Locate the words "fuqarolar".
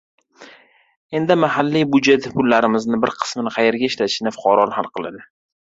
4.39-4.79